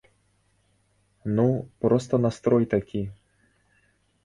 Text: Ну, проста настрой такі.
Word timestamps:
Ну, 1.35 1.45
проста 1.85 2.21
настрой 2.25 2.69
такі. 2.75 3.01